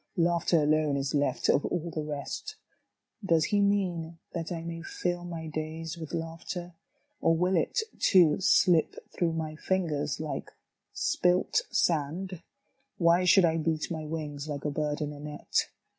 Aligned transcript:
Laughter 0.17 0.63
alone 0.63 0.97
Is 0.97 1.13
left 1.13 1.47
of 1.47 1.63
all 1.63 1.91
the 1.91 2.01
rest. 2.01 2.55
Does 3.23 3.45
He 3.45 3.61
mean 3.61 4.17
that 4.33 4.51
I 4.51 4.63
may 4.63 4.81
fill 4.81 5.23
my 5.23 5.45
days 5.45 5.95
with 5.95 6.11
laughter, 6.11 6.73
Or 7.21 7.35
will 7.37 7.55
it, 7.55 7.81
too, 7.99 8.37
slip 8.41 8.95
through 9.13 9.33
my 9.33 9.55
fingers 9.55 10.19
like 10.19 10.49
spilt 10.91 11.67
sand? 11.69 12.41
Why 12.97 13.25
should 13.25 13.45
I 13.45 13.57
beat 13.57 13.91
my 13.91 14.03
wings 14.07 14.47
like 14.47 14.65
a 14.65 14.71
bird 14.71 15.01
in 15.01 15.13
a 15.13 15.19
net. 15.19 15.67